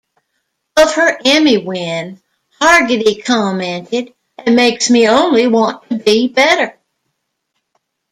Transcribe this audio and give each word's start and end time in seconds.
Of 0.77 0.95
her 0.95 1.19
Emmy 1.25 1.59
win, 1.59 2.19
Hargitay 2.59 3.23
commented: 3.23 4.15
It 4.39 4.49
makes 4.51 4.89
me 4.89 5.07
only 5.07 5.45
want 5.45 5.87
to 5.89 5.97
be 5.99 6.27
better. 6.27 6.75